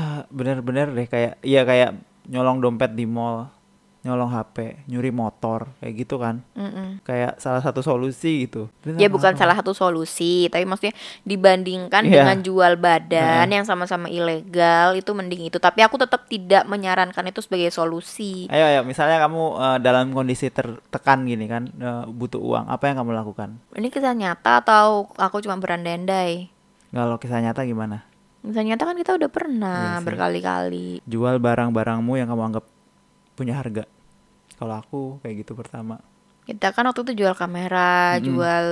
uh, 0.00 0.20
bener-bener 0.32 0.88
deh 0.96 1.06
kayak 1.06 1.44
iya 1.44 1.62
kayak 1.68 2.00
nyolong 2.28 2.64
dompet 2.64 2.92
di 2.96 3.04
mall 3.04 3.52
nyolong 4.06 4.30
HP, 4.30 4.86
nyuri 4.86 5.10
motor, 5.10 5.74
kayak 5.82 5.94
gitu 6.06 6.22
kan. 6.22 6.46
Mm-mm. 6.54 7.02
Kayak 7.02 7.42
salah 7.42 7.58
satu 7.58 7.82
solusi 7.82 8.46
gitu. 8.46 8.70
ya 8.94 9.10
bukan 9.10 9.34
apa? 9.34 9.40
salah 9.42 9.56
satu 9.58 9.74
solusi, 9.74 10.46
tapi 10.46 10.62
maksudnya 10.62 10.94
dibandingkan 11.26 12.06
yeah. 12.06 12.22
dengan 12.22 12.38
jual 12.46 12.72
badan 12.78 13.50
mm. 13.50 13.54
yang 13.58 13.64
sama-sama 13.66 14.06
ilegal 14.06 14.94
itu 14.94 15.10
mending 15.10 15.50
itu. 15.50 15.58
Tapi 15.58 15.82
aku 15.82 15.98
tetap 15.98 16.30
tidak 16.30 16.62
menyarankan 16.70 17.26
itu 17.26 17.42
sebagai 17.42 17.74
solusi. 17.74 18.46
Ayo 18.48 18.64
ayo, 18.70 18.80
misalnya 18.86 19.18
kamu 19.18 19.42
uh, 19.58 19.78
dalam 19.82 20.14
kondisi 20.14 20.46
tertekan 20.48 21.26
gini 21.26 21.50
kan, 21.50 21.66
uh, 21.82 22.06
butuh 22.06 22.38
uang, 22.38 22.70
apa 22.70 22.86
yang 22.86 23.02
kamu 23.02 23.12
lakukan? 23.18 23.58
Ini 23.74 23.90
kisah 23.90 24.14
nyata 24.14 24.62
atau 24.62 25.10
aku 25.18 25.42
cuma 25.42 25.58
berandai-andai? 25.58 26.54
Kalau 26.94 27.18
kisah 27.18 27.42
nyata 27.42 27.66
gimana? 27.66 28.06
Kisah 28.46 28.62
nyata 28.64 28.86
kan 28.86 28.96
kita 28.96 29.12
udah 29.18 29.30
pernah 29.30 29.98
iya 29.98 30.06
berkali-kali. 30.06 31.02
Jual 31.04 31.42
barang-barangmu 31.42 32.14
yang 32.16 32.30
kamu 32.30 32.42
anggap 32.54 32.64
punya 33.38 33.54
harga. 33.54 33.86
Kalau 34.58 34.74
aku 34.74 35.00
kayak 35.22 35.46
gitu 35.46 35.54
pertama. 35.54 36.02
Kita 36.42 36.74
kan 36.74 36.90
waktu 36.90 37.06
itu 37.06 37.22
jual 37.22 37.38
kamera 37.38 38.16
mm 38.16 38.18
-hmm. 38.18 38.24
jual 38.26 38.64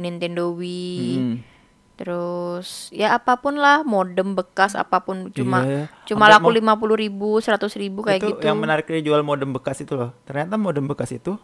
Nintendo 0.00 0.44
Wii. 0.56 0.96
Mm 0.96 1.20
-hmm. 1.20 1.52
terus 1.94 2.90
ya 2.90 3.14
apa 3.14 3.38
pun 3.38 3.54
lah 3.54 3.86
modem 3.86 4.34
bekas 4.34 4.74
apa 4.74 5.04
pun. 5.04 5.30
Cuma 5.30 5.62
iya, 5.62 5.86
cuma 6.10 6.26
laku 6.26 6.50
lima 6.50 6.74
puluh 6.74 6.98
ribu 6.98 7.38
seratus 7.38 7.78
ribu 7.78 8.02
kayak 8.02 8.18
itu 8.18 8.34
gitu. 8.34 8.50
yang 8.50 8.58
menarik 8.58 8.82
dari 8.88 9.04
jual 9.04 9.22
modem 9.22 9.54
bekas 9.54 9.78
itu 9.78 9.94
loh. 9.94 10.10
Ternyata 10.26 10.58
modem 10.58 10.90
bekas 10.90 11.14
itu 11.14 11.38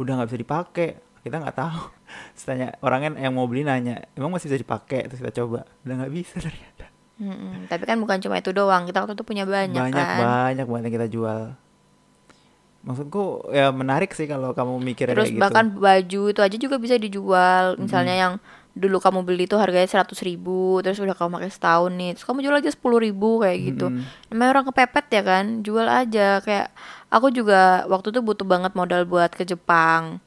udah 0.00 0.12
nggak 0.16 0.28
bisa 0.32 0.40
dipakai. 0.40 0.88
Kita 1.20 1.36
nggak 1.36 1.52
tahu. 1.52 1.82
Tanya 2.48 2.80
orangnya 2.80 3.20
yang 3.20 3.36
mau 3.36 3.44
beli 3.44 3.60
nanya 3.60 4.08
emang 4.16 4.32
masih 4.32 4.48
bisa 4.48 4.56
dipakai? 4.56 5.04
Terus 5.12 5.20
kita 5.20 5.36
coba. 5.44 5.68
Udah 5.84 5.94
nggak 6.00 6.12
bisa 6.16 6.40
ternyata. 6.40 6.86
Mm 7.20 7.36
-mm. 7.36 7.52
tapi 7.68 7.84
kan 7.84 8.00
bukan 8.00 8.24
cuma 8.24 8.40
itu 8.40 8.56
doang. 8.56 8.88
Kita 8.88 9.04
waktu 9.04 9.12
itu 9.12 9.24
punya 9.28 9.44
banyak 9.44 9.76
banyak 9.76 9.92
kan? 9.92 10.18
banyak 10.24 10.64
banget 10.64 10.84
yang 10.88 10.96
kita 10.96 11.08
jual 11.12 11.40
maksudku 12.80 13.52
ya 13.52 13.68
menarik 13.76 14.16
sih 14.16 14.24
kalau 14.24 14.56
kamu 14.56 14.80
mikir 14.80 15.12
terus 15.12 15.28
kayak 15.28 15.36
gitu. 15.36 15.42
bahkan 15.42 15.66
baju 15.76 16.20
itu 16.32 16.40
aja 16.40 16.56
juga 16.56 16.76
bisa 16.80 16.96
dijual 16.96 17.76
misalnya 17.76 18.14
hmm. 18.16 18.22
yang 18.24 18.34
dulu 18.72 19.02
kamu 19.02 19.20
beli 19.26 19.44
itu 19.44 19.58
harganya 19.58 19.84
seratus 19.84 20.24
ribu 20.24 20.80
terus 20.80 20.96
udah 20.96 21.12
kamu 21.12 21.36
pakai 21.36 21.50
setahun 21.52 21.92
nih 21.92 22.16
terus 22.16 22.24
kamu 22.24 22.38
jual 22.40 22.56
aja 22.56 22.70
sepuluh 22.72 22.98
ribu 23.02 23.42
kayak 23.44 23.58
gitu 23.74 23.92
hmm. 23.92 24.32
namanya 24.32 24.50
orang 24.56 24.66
kepepet 24.72 25.06
ya 25.12 25.22
kan 25.26 25.44
jual 25.60 25.84
aja 25.84 26.40
kayak 26.40 26.72
aku 27.12 27.28
juga 27.34 27.84
waktu 27.90 28.14
itu 28.14 28.20
butuh 28.24 28.46
banget 28.48 28.72
modal 28.72 29.04
buat 29.04 29.34
ke 29.34 29.44
Jepang 29.44 30.22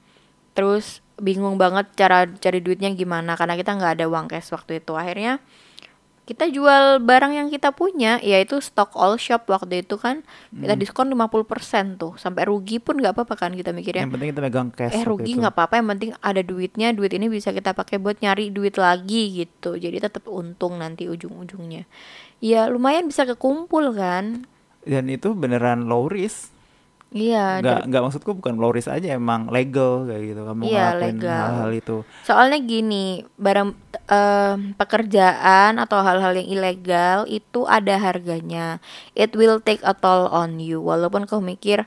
terus 0.53 1.01
bingung 1.17 1.57
banget 1.57 1.89
cara 1.97 2.29
cari 2.29 2.59
duitnya 2.61 2.93
gimana 2.93 3.33
karena 3.33 3.57
kita 3.57 3.73
nggak 3.73 3.93
ada 3.97 4.05
uang 4.05 4.29
cash 4.29 4.53
waktu 4.53 4.77
itu 4.83 4.93
akhirnya 4.93 5.41
kita 6.23 6.47
jual 6.47 7.03
barang 7.03 7.35
yang 7.35 7.47
kita 7.51 7.75
punya 7.75 8.15
yaitu 8.23 8.63
stock 8.63 8.95
all 8.95 9.19
shop 9.19 9.43
waktu 9.51 9.83
itu 9.83 9.99
kan 9.99 10.23
hmm. 10.55 10.63
kita 10.63 10.73
diskon 10.79 11.11
50% 11.11 11.99
tuh. 11.99 12.15
Sampai 12.15 12.47
rugi 12.47 12.79
pun 12.79 12.95
nggak 13.03 13.11
apa-apa 13.11 13.35
kan 13.35 13.51
kita 13.51 13.75
mikirnya. 13.75 14.07
Yang 14.07 14.15
penting 14.15 14.29
kita 14.31 14.41
megang 14.41 14.69
cash 14.71 14.95
eh 14.95 15.03
rugi 15.03 15.35
nggak 15.35 15.51
apa-apa 15.51 15.83
yang 15.83 15.87
penting 15.91 16.11
ada 16.23 16.39
duitnya 16.39 16.95
duit 16.95 17.11
ini 17.11 17.27
bisa 17.27 17.51
kita 17.51 17.75
pakai 17.75 17.99
buat 17.99 18.23
nyari 18.23 18.55
duit 18.55 18.79
lagi 18.79 19.43
gitu. 19.43 19.75
Jadi 19.75 19.99
tetap 19.99 20.23
untung 20.31 20.79
nanti 20.79 21.11
ujung-ujungnya. 21.11 21.83
Ya 22.39 22.71
lumayan 22.71 23.11
bisa 23.11 23.27
kekumpul 23.27 23.91
kan. 23.91 24.47
Dan 24.87 25.11
itu 25.11 25.35
beneran 25.35 25.91
low 25.91 26.07
risk 26.07 26.52
Iya. 27.13 27.61
Gak, 27.61 27.93
nggak 27.93 28.03
maksudku 28.09 28.33
bukan 28.33 28.57
gloris 28.57 28.89
aja 28.89 29.13
emang 29.13 29.45
legal 29.53 30.09
kayak 30.09 30.33
gitu 30.33 30.41
kamu 30.49 30.61
iya, 30.65 30.97
legal. 30.97 31.45
hal-hal 31.45 31.71
itu. 31.77 31.97
Soalnya 32.25 32.59
gini, 32.65 33.21
barang 33.37 33.69
uh, 34.09 34.55
pekerjaan 34.81 35.77
atau 35.77 36.01
hal-hal 36.01 36.33
yang 36.41 36.49
ilegal 36.49 37.29
itu 37.29 37.69
ada 37.69 38.01
harganya. 38.01 38.81
It 39.13 39.37
will 39.37 39.61
take 39.61 39.85
a 39.85 39.93
toll 39.93 40.25
on 40.33 40.57
you. 40.57 40.81
Walaupun 40.81 41.29
kau 41.29 41.37
mikir 41.37 41.85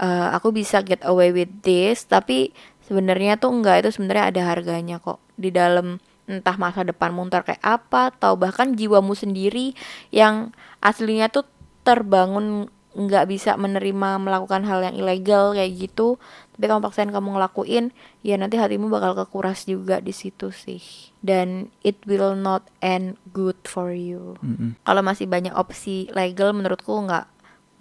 uh, 0.00 0.28
aku 0.32 0.56
bisa 0.56 0.80
get 0.80 1.04
away 1.04 1.28
with 1.28 1.52
this, 1.60 2.08
tapi 2.08 2.56
sebenarnya 2.88 3.36
tuh 3.36 3.52
enggak 3.52 3.84
itu 3.84 4.00
sebenarnya 4.00 4.32
ada 4.32 4.42
harganya 4.48 4.96
kok 4.96 5.20
di 5.36 5.52
dalam 5.52 6.00
entah 6.24 6.56
masa 6.56 6.80
depan 6.88 7.12
muntar 7.12 7.44
kayak 7.44 7.60
apa 7.60 8.08
atau 8.16 8.32
bahkan 8.32 8.72
jiwamu 8.72 9.12
sendiri 9.12 9.76
yang 10.08 10.56
aslinya 10.80 11.28
tuh 11.28 11.44
terbangun 11.84 12.72
nggak 12.94 13.26
bisa 13.26 13.58
menerima 13.58 14.22
melakukan 14.22 14.62
hal 14.64 14.80
yang 14.86 14.94
ilegal 14.94 15.52
kayak 15.52 15.74
gitu. 15.74 16.16
Tapi 16.54 16.64
kamu 16.70 16.80
paksain 16.86 17.10
kamu 17.10 17.34
ngelakuin 17.34 17.90
ya 18.22 18.38
nanti 18.38 18.56
hatimu 18.56 18.86
bakal 18.86 19.18
kekuras 19.18 19.66
juga 19.66 19.98
di 19.98 20.14
situ 20.14 20.54
sih. 20.54 20.80
Dan 21.18 21.74
it 21.82 21.98
will 22.06 22.38
not 22.38 22.70
end 22.78 23.18
good 23.34 23.58
for 23.66 23.90
you. 23.90 24.38
Mm 24.40 24.54
-hmm. 24.54 24.70
kalau 24.86 25.02
masih 25.02 25.26
banyak 25.26 25.52
opsi 25.52 26.06
legal 26.14 26.54
menurutku 26.54 26.94
nggak 26.94 27.26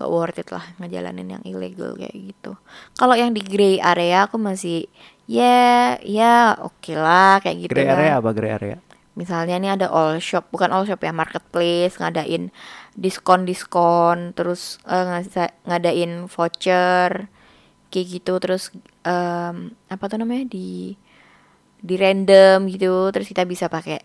nggak 0.02 0.10
worth 0.10 0.42
it 0.42 0.50
lah 0.50 0.66
ngejalanin 0.82 1.38
yang 1.38 1.44
ilegal 1.46 1.94
kayak 1.94 2.18
gitu. 2.18 2.58
Kalau 2.98 3.14
yang 3.14 3.32
di 3.32 3.46
gray 3.46 3.78
area 3.78 4.26
aku 4.26 4.42
masih 4.42 4.90
ya 5.30 5.40
yeah, 5.40 5.84
ya 6.04 6.20
yeah, 6.20 6.46
oke 6.60 6.84
okay 6.84 6.98
lah 7.00 7.40
kayak 7.40 7.70
gitu 7.70 7.74
gray 7.78 7.88
area 7.88 8.20
apa 8.20 8.30
gray 8.36 8.52
area 8.52 8.78
misalnya 9.14 9.62
ini 9.62 9.70
ada 9.70 9.94
all 9.94 10.18
shop 10.18 10.50
bukan 10.50 10.74
all 10.74 10.90
shop 10.90 11.02
ya 11.06 11.14
marketplace 11.14 12.02
ngadain 12.02 12.50
diskon 12.98 13.46
diskon 13.46 14.34
terus 14.34 14.82
uh, 14.90 15.22
ngadain 15.70 16.26
voucher 16.26 17.30
kayak 17.94 18.08
gitu 18.10 18.34
terus 18.42 18.74
um, 19.06 19.70
apa 19.86 20.04
tuh 20.10 20.18
namanya 20.18 20.50
di 20.50 20.98
di 21.78 21.96
random 22.00 22.66
gitu 22.74 23.14
terus 23.14 23.30
kita 23.30 23.46
bisa 23.46 23.70
pakai 23.70 24.02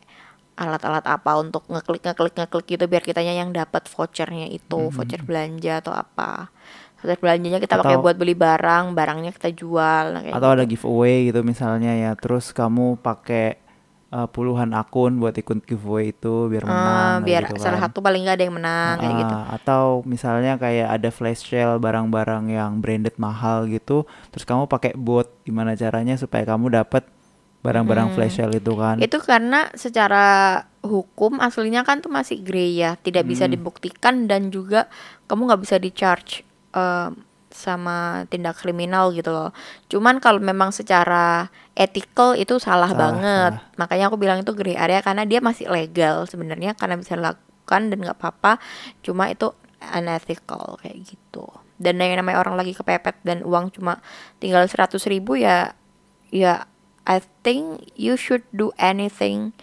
alat-alat 0.59 1.07
apa 1.07 1.39
untuk 1.39 1.65
ngeklik 1.71 2.03
ngeklik 2.05 2.35
ngeklik 2.35 2.67
gitu 2.67 2.85
biar 2.91 3.01
kitanya 3.01 3.33
yang 3.33 3.55
dapat 3.55 3.87
vouchernya 3.87 4.51
itu 4.51 4.77
mm 4.77 4.85
-hmm. 4.91 4.97
voucher 4.99 5.23
belanja 5.25 5.75
atau 5.81 5.95
apa 5.95 6.51
voucher 6.99 7.17
belanjanya 7.23 7.63
kita 7.63 7.79
pakai 7.79 7.97
buat 7.97 8.19
beli 8.19 8.35
barang 8.35 8.93
barangnya 8.93 9.31
kita 9.33 9.55
jual 9.55 10.19
nah, 10.19 10.21
atau 10.21 10.51
gitu. 10.51 10.57
ada 10.59 10.65
giveaway 10.67 11.31
gitu 11.31 11.41
misalnya 11.47 11.95
ya 11.95 12.13
terus 12.19 12.51
kamu 12.51 12.99
pakai 12.99 13.68
uh, 14.13 14.29
puluhan 14.29 14.73
akun 14.73 15.21
buat 15.21 15.37
ikut 15.37 15.65
giveaway 15.65 16.13
itu 16.17 16.49
biar 16.49 16.65
ah, 16.65 16.69
menang 16.69 17.17
uh, 17.23 17.25
biar 17.25 17.43
gitu 17.49 17.61
salah 17.61 17.81
kan. 17.81 17.85
satu 17.91 17.99
paling 18.01 18.25
nggak 18.25 18.37
ada 18.41 18.45
yang 18.45 18.57
menang 18.57 18.95
uh, 18.97 19.01
kayak 19.01 19.15
gitu 19.21 19.37
atau 19.61 19.83
misalnya 20.05 20.53
kayak 20.57 20.89
ada 20.89 21.09
flash 21.13 21.43
sale 21.45 21.77
barang-barang 21.81 22.45
yang 22.53 22.81
branded 22.81 23.17
mahal 23.21 23.69
gitu 23.69 24.09
terus 24.33 24.45
kamu 24.49 24.67
pakai 24.67 24.97
bot 24.97 25.29
gimana 25.45 25.77
caranya 25.77 26.17
supaya 26.17 26.45
kamu 26.49 26.73
dapat 26.73 27.05
barang-barang 27.59 28.13
hmm. 28.13 28.17
flash 28.17 28.39
sale 28.39 28.57
itu 28.57 28.73
kan 28.79 28.97
itu 29.03 29.19
karena 29.21 29.69
secara 29.75 30.27
hukum 30.81 31.43
aslinya 31.43 31.83
kan 31.83 32.01
tuh 32.01 32.09
masih 32.09 32.41
grey 32.41 32.79
ya 32.79 32.97
tidak 32.97 33.27
hmm. 33.27 33.33
bisa 33.35 33.45
dibuktikan 33.51 34.31
dan 34.31 34.49
juga 34.49 34.87
kamu 35.27 35.53
nggak 35.53 35.63
bisa 35.67 35.77
di 35.77 35.91
charge 35.91 36.47
uh, 36.73 37.11
sama 37.51 38.25
tindak 38.29 38.61
kriminal 38.61 39.11
gitu 39.13 39.33
loh. 39.33 39.51
Cuman 39.89 40.21
kalau 40.21 40.39
memang 40.39 40.71
secara 40.71 41.49
ethical 41.75 42.37
itu 42.37 42.61
salah, 42.61 42.93
Salah, 42.93 42.99
banget. 42.99 43.53
salah. 43.59 43.77
Makanya 43.81 44.05
aku 44.13 44.17
bilang 44.21 44.39
itu 44.45 44.53
gray 44.53 44.77
area 44.77 45.01
karena 45.01 45.25
dia 45.25 45.41
masih 45.41 45.67
legal 45.69 46.29
sebenarnya 46.29 46.77
karena 46.77 46.97
bisa 47.01 47.17
dilakukan 47.17 47.93
dan 47.93 47.99
nggak 48.05 48.19
apa-apa. 48.19 48.61
Cuma 49.01 49.29
itu 49.33 49.53
unethical 49.81 50.79
kayak 50.83 51.07
gitu. 51.07 51.47
Dan 51.79 52.03
yang 52.03 52.19
namanya 52.19 52.43
orang 52.43 52.59
lagi 52.59 52.75
kepepet 52.75 53.23
dan 53.23 53.47
uang 53.47 53.71
cuma 53.71 54.03
tinggal 54.43 54.67
100 54.67 54.99
ribu 55.07 55.39
ya 55.39 55.79
ya 56.35 56.67
I 57.09 57.23
think 57.47 57.89
you 57.97 58.19
should 58.19 58.45
do 58.53 58.75
anything 58.77 59.55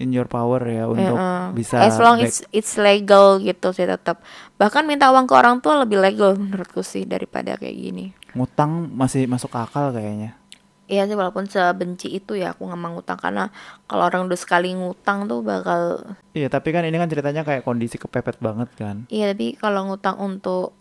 in 0.00 0.10
your 0.10 0.24
power 0.24 0.58
ya 0.62 0.88
untuk 0.88 1.12
Heeh. 1.12 1.44
bisa 1.52 1.76
as 1.78 1.94
long 1.96 2.16
back- 2.16 2.26
it's 2.26 2.40
it's 2.50 2.74
legal 2.74 3.36
gitu 3.38 3.70
sih 3.70 3.84
tetap 3.84 4.24
bahkan 4.56 4.82
minta 4.82 5.06
uang 5.06 5.24
ke 5.24 5.34
orang 5.34 5.60
tua 5.60 5.76
lebih 5.78 6.00
legal 6.00 6.34
menurutku 6.34 6.80
sih 6.80 7.04
daripada 7.04 7.54
kayak 7.54 7.76
gini 7.76 8.16
ngutang 8.30 8.88
masih 8.88 9.26
masuk 9.26 9.52
akal 9.52 9.90
kayaknya. 9.90 10.38
Iya 10.86 11.06
sih 11.06 11.14
walaupun 11.14 11.46
sebenci 11.46 12.10
itu 12.10 12.34
ya 12.34 12.50
aku 12.50 12.66
nggak 12.66 12.74
mau 12.76 12.90
ngutang 12.92 13.14
karena 13.16 13.46
kalau 13.84 14.02
orang 14.04 14.26
udah 14.26 14.34
sekali 14.34 14.70
ngutang 14.70 15.26
tuh 15.26 15.38
bakal 15.40 16.02
Iya, 16.30 16.46
tapi 16.46 16.70
kan 16.70 16.82
ini 16.82 16.94
kan 16.94 17.06
ceritanya 17.06 17.42
kayak 17.42 17.62
kondisi 17.62 17.94
kepepet 17.94 18.38
banget 18.38 18.66
kan. 18.74 19.06
iya 19.06 19.30
tapi 19.30 19.54
kalau 19.54 19.86
ngutang 19.86 20.18
untuk 20.18 20.74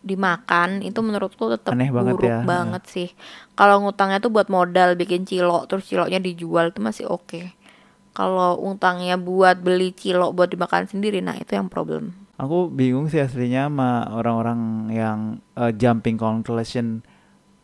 dimakan 0.00 0.84
itu 0.84 1.00
menurutku 1.00 1.48
tetap 1.48 1.72
Aneh 1.72 1.88
banget 1.88 2.12
buruk 2.12 2.28
ya. 2.28 2.44
banget 2.44 2.82
sih 2.84 3.08
kalau 3.54 3.80
ngutangnya 3.80 4.20
tuh 4.20 4.28
buat 4.28 4.48
modal 4.48 4.94
bikin 4.94 5.24
cilok 5.24 5.64
terus 5.64 5.88
ciloknya 5.88 6.20
dijual 6.20 6.68
itu 6.68 6.80
masih 6.80 7.08
oke 7.08 7.48
kalau 8.14 8.56
utangnya 8.62 9.18
buat 9.18 9.60
beli 9.60 9.90
cilok 9.92 10.32
buat 10.32 10.48
dimakan 10.48 10.86
sendiri 10.86 11.18
nah 11.20 11.34
itu 11.34 11.58
yang 11.58 11.68
problem 11.68 12.24
Aku 12.34 12.66
bingung 12.66 13.06
sih 13.06 13.22
aslinya 13.22 13.70
sama 13.70 14.10
orang-orang 14.10 14.90
yang 14.90 15.18
eh, 15.54 15.70
jumping 15.70 16.18
conclusion 16.18 17.06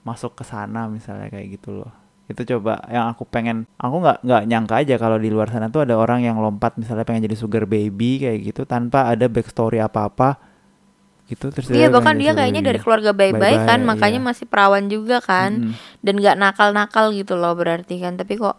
masuk 0.06 0.38
ke 0.38 0.46
sana 0.46 0.86
misalnya 0.86 1.26
kayak 1.26 1.58
gitu 1.58 1.82
loh. 1.82 1.90
Itu 2.30 2.46
coba 2.46 2.78
yang 2.86 3.10
aku 3.10 3.26
pengen, 3.26 3.66
aku 3.74 3.98
nggak 3.98 4.22
nggak 4.22 4.42
nyangka 4.46 4.74
aja 4.78 4.94
kalau 5.02 5.18
di 5.18 5.26
luar 5.26 5.50
sana 5.50 5.74
tuh 5.74 5.82
ada 5.82 5.98
orang 5.98 6.22
yang 6.22 6.38
lompat 6.38 6.78
misalnya 6.78 7.02
pengen 7.02 7.26
jadi 7.26 7.34
sugar 7.34 7.66
baby 7.66 8.22
kayak 8.22 8.38
gitu 8.46 8.62
tanpa 8.62 9.10
ada 9.10 9.26
backstory 9.26 9.82
apa-apa 9.82 10.38
gitu 11.30 11.46
terus 11.54 11.70
Iya 11.70 11.86
dia 11.86 11.94
bahkan 11.94 12.18
dia 12.18 12.34
kayaknya 12.34 12.62
dari 12.62 12.78
keluarga 12.82 13.14
baik-baik 13.14 13.62
kan 13.62 13.78
Baik-baik, 13.78 13.90
makanya 14.02 14.20
iya. 14.22 14.26
masih 14.34 14.46
perawan 14.50 14.84
juga 14.90 15.22
kan 15.22 15.50
Mm-mm. 15.70 15.74
dan 16.02 16.14
nggak 16.18 16.36
nakal-nakal 16.38 17.14
gitu 17.14 17.38
loh 17.38 17.54
berarti 17.54 18.02
kan 18.02 18.18
tapi 18.18 18.34
kok 18.34 18.58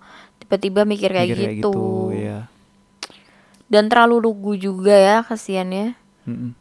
tiba-tiba 0.51 0.83
mikir 0.83 1.15
kayak 1.15 1.31
Mikir 1.31 1.63
gitu, 1.63 2.11
ya. 2.11 2.51
dan 3.71 3.87
terlalu 3.87 4.27
lugu 4.27 4.59
juga 4.59 4.91
ya 4.91 5.23
kasihannya. 5.23 5.95
Mm-mm. 6.27 6.51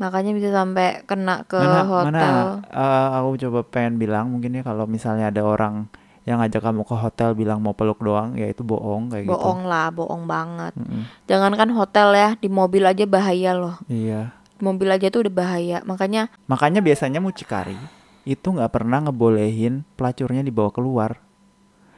makanya 0.00 0.32
bisa 0.32 0.48
sampai 0.48 1.04
kena 1.04 1.44
ke 1.44 1.60
mana 1.60 1.84
hotel. 1.84 2.08
mana 2.08 2.64
eh, 2.72 3.06
aku 3.20 3.28
coba 3.44 3.60
pengen 3.68 4.00
bilang 4.00 4.32
mungkin 4.32 4.56
ya 4.56 4.64
kalau 4.64 4.88
misalnya 4.88 5.28
ada 5.28 5.44
orang 5.44 5.92
yang 6.24 6.40
ngajak 6.40 6.64
kamu 6.64 6.88
ke 6.88 6.96
hotel 6.96 7.36
bilang 7.36 7.60
mau 7.60 7.76
peluk 7.76 8.00
doang 8.00 8.32
ya 8.32 8.48
itu 8.48 8.64
bohong 8.64 9.12
kayak 9.12 9.28
gitu. 9.28 9.36
Bohong 9.36 9.68
lah 9.68 9.92
bohong 9.92 10.24
banget. 10.24 10.72
Mm-mm. 10.72 11.04
jangankan 11.28 11.68
hotel 11.76 12.08
ya 12.16 12.28
di 12.40 12.48
mobil 12.48 12.80
aja 12.88 13.04
bahaya 13.04 13.52
loh. 13.52 13.76
Iya. 13.84 14.32
Di 14.56 14.62
mobil 14.64 14.88
aja 14.88 15.12
tuh 15.12 15.28
udah 15.28 15.34
bahaya. 15.36 15.78
Makanya 15.84 16.32
makanya 16.48 16.80
biasanya 16.80 17.20
mucikari 17.20 17.76
itu 18.24 18.44
nggak 18.48 18.72
pernah 18.72 19.04
ngebolehin 19.04 19.84
pelacurnya 19.96 20.40
dibawa 20.40 20.72
keluar 20.72 21.20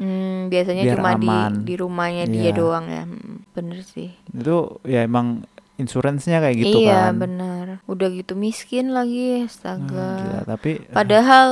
hmm, 0.01 0.49
biasanya 0.49 0.85
Biar 0.85 0.95
cuma 0.97 1.11
di 1.15 1.29
aman. 1.29 1.53
di 1.63 1.75
rumahnya 1.77 2.25
dia 2.27 2.51
Iya. 2.51 2.57
doang 2.57 2.87
ya 2.89 3.05
Hmm, 3.05 3.45
bener 3.53 3.79
sih 3.83 4.11
itu 4.31 4.57
ya 4.85 5.05
emang 5.05 5.45
insuransinya 5.77 6.41
kayak 6.41 6.57
gitu 6.59 6.77
iya 6.79 7.09
kan 7.09 7.13
benar 7.19 7.65
udah 7.85 8.09
gitu 8.11 8.33
miskin 8.35 8.91
lagi 8.91 9.41
Hmm, 9.41 9.47
astaga 9.47 10.11
gila. 10.19 10.41
tapi 10.45 10.71
Padahal 10.91 11.49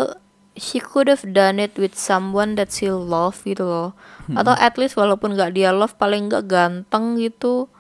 she 0.53 0.83
could 0.83 1.07
have 1.07 1.23
done 1.25 1.57
it 1.57 1.79
with 1.79 1.95
someone 1.95 2.53
that 2.53 2.69
she 2.69 2.91
love 2.91 3.39
gitu 3.47 3.63
loh. 3.63 3.95
Atau 4.29 4.53
at 4.53 4.75
least 4.75 4.99
walaupun 4.99 5.33
gak 5.33 5.55
dia 5.55 5.71
love 5.71 5.95
paling 5.95 6.27
gak 6.27 6.51
ganteng 6.51 7.15
gitu 7.15 7.71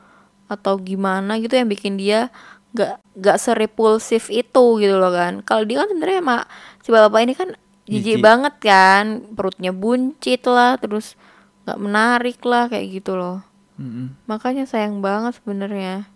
atau 0.46 0.78
gimana 0.78 1.36
gitu 1.36 1.52
yang 1.52 1.66
bikin 1.66 1.98
dia 1.98 2.30
gak 2.72 3.02
gak 3.18 3.36
serepulsif 3.36 4.30
itu 4.30 4.64
gitu 4.78 4.94
loh 4.94 5.10
kan. 5.10 5.42
Kalau 5.42 5.66
dia 5.66 5.82
kan 5.82 5.90
sebenarnya 5.90 6.22
sama 6.22 6.36
si 6.80 6.88
bapak 6.88 7.20
ini 7.20 7.34
kan 7.34 7.48
jijik 7.88 8.20
banget 8.20 8.54
kan, 8.60 9.04
perutnya 9.32 9.72
buncit 9.72 10.44
lah, 10.44 10.76
terus 10.76 11.16
gak 11.64 11.80
menarik 11.80 12.38
lah 12.44 12.68
kayak 12.68 13.00
gitu 13.00 13.16
loh. 13.16 13.40
mm-mm. 13.80 14.14
Makanya 14.28 14.68
sayang 14.68 15.00
banget 15.00 15.40
sebenarnya. 15.40 16.06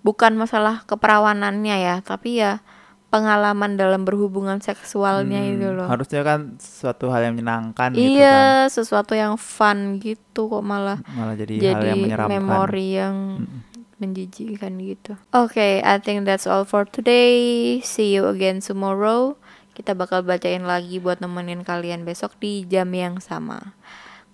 Bukan 0.00 0.32
masalah 0.40 0.82
keperawanannya 0.88 1.76
ya, 1.76 1.96
tapi 2.00 2.40
ya 2.40 2.64
pengalaman 3.10 3.74
dalam 3.74 4.06
berhubungan 4.06 4.62
seksualnya 4.62 5.42
Hmm, 5.42 5.50
itu 5.58 5.68
loh. 5.74 5.90
harusnya 5.90 6.22
kan 6.22 6.54
suatu 6.62 7.10
hal 7.10 7.26
yang 7.26 7.34
menyenangkan 7.34 7.90
gitu 7.90 8.06
kan 8.06 8.14
iya, 8.14 8.70
sesuatu 8.70 9.18
yang 9.18 9.34
fun 9.34 9.98
gitu 9.98 10.46
kok 10.46 10.62
malah 10.62 11.02
malah 11.18 11.34
jadi, 11.34 11.58
hal 11.74 11.82
yang 11.82 11.98
jadi 11.98 12.02
menyeramkan 12.06 12.38
memori 12.38 12.88
yang 12.94 13.14
menjijikkan 14.00 14.80
gitu. 14.80 15.12
Oke, 15.36 15.84
I 15.84 16.00
think 16.00 16.24
that's 16.24 16.48
all 16.48 16.64
for 16.64 16.88
today. 16.88 17.82
See 17.84 18.16
you 18.16 18.30
again 18.32 18.64
tomorrow. 18.64 19.36
Kita 19.80 19.96
bakal 19.96 20.20
bacain 20.28 20.60
lagi 20.68 21.00
buat 21.00 21.24
nemenin 21.24 21.64
kalian 21.64 22.04
besok 22.04 22.36
di 22.36 22.68
jam 22.68 22.92
yang 22.92 23.16
sama. 23.16 23.72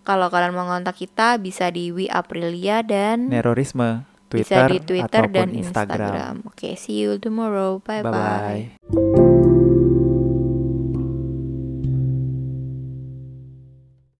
Kalau 0.03 0.27
kalian 0.27 0.59
mau 0.59 0.67
ngontak 0.67 0.99
kita 0.99 1.39
bisa 1.39 1.71
di 1.71 1.95
Wi 1.95 2.11
Aprilia 2.11 2.83
dan 2.83 3.31
nerorisme 3.31 4.03
bisa 4.27 4.67
Twitter, 4.67 4.67
di 4.75 4.79
Twitter 4.83 5.23
ataupun 5.23 5.35
dan 5.39 5.49
Instagram. 5.55 6.11
Instagram. 6.11 6.35
Oke, 6.51 6.75
see 6.75 6.99
you 6.99 7.15
tomorrow. 7.23 7.79
Bye 7.79 8.03
Bye 8.03 8.11
bye. 8.11 8.63
bye. 8.91 9.76